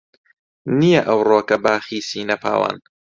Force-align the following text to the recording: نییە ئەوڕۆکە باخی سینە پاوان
نییە 0.79 1.01
ئەوڕۆکە 1.07 1.57
باخی 1.65 1.99
سینە 2.09 2.35
پاوان 2.43 2.77